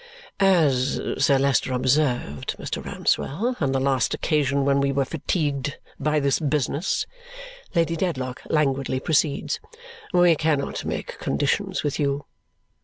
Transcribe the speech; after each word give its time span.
"As 0.39 0.99
Sir 1.19 1.37
Leicester 1.37 1.73
observed, 1.73 2.55
Mr. 2.57 2.83
Rouncewell, 2.83 3.55
on 3.59 3.71
the 3.71 3.79
last 3.79 4.15
occasion 4.15 4.65
when 4.65 4.81
we 4.81 4.91
were 4.91 5.05
fatigued 5.05 5.77
by 5.99 6.19
this 6.19 6.39
business," 6.39 7.05
Lady 7.75 7.95
Dedlock 7.95 8.41
languidly 8.49 8.99
proceeds, 8.99 9.59
"we 10.11 10.35
cannot 10.35 10.85
make 10.85 11.19
conditions 11.19 11.83
with 11.83 11.99
you. 11.99 12.25